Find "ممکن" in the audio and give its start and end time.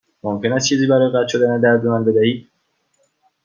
0.23-0.53